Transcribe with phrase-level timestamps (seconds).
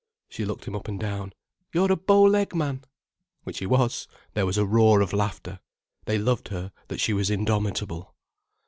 [0.29, 1.31] She looked him up and down.
[1.75, 2.83] "You're a bow leg man."
[3.43, 4.07] Which he was.
[4.33, 5.59] There was a roar of laughter.
[6.05, 8.15] They loved her that she was indomitable.